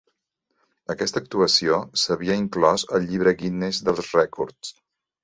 Aquesta 0.93 1.21
actuació 1.23 1.77
s'havia 2.03 2.37
inclòs 2.45 2.87
al 2.99 3.05
llibre 3.11 3.35
Guinness 3.43 3.83
dels 3.91 4.11
rècords. 4.17 4.73